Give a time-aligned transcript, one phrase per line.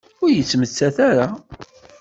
[0.23, 1.27] Ur yettmettat ara.